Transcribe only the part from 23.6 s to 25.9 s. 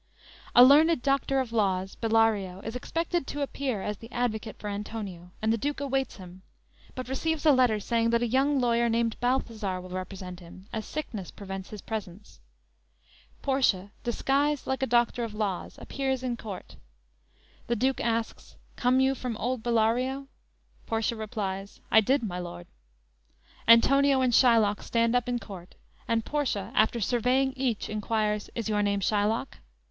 Antonio and Shylock stand up in court,